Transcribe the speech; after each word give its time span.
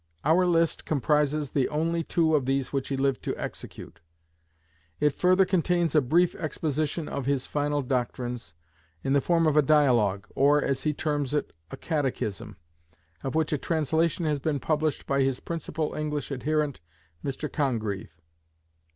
Our 0.25 0.47
list 0.47 0.83
comprises 0.83 1.51
the 1.51 1.69
only 1.69 2.01
two 2.03 2.33
of 2.33 2.47
these 2.47 2.73
which 2.73 2.87
he 2.87 2.97
lived 2.97 3.21
to 3.21 3.35
execute. 3.37 3.99
It 4.99 5.11
further 5.11 5.45
contains 5.45 5.93
a 5.93 6.01
brief 6.01 6.33
exposition 6.33 7.07
of 7.07 7.27
his 7.27 7.45
final 7.45 7.83
doctrines, 7.83 8.55
in 9.03 9.13
the 9.13 9.21
form 9.21 9.45
of 9.45 9.55
a 9.55 9.61
Dialogue, 9.61 10.25
or, 10.33 10.59
as 10.59 10.81
he 10.81 10.93
terms 10.95 11.35
it, 11.35 11.53
a 11.69 11.77
Catechism, 11.77 12.57
of 13.21 13.35
which 13.35 13.53
a 13.53 13.59
translation 13.59 14.25
has 14.25 14.39
been 14.39 14.59
published 14.59 15.05
by 15.05 15.21
his 15.21 15.39
principal 15.39 15.93
English 15.93 16.31
adherent, 16.31 16.79
Mr 17.23 17.47
Congreve. 17.47 18.19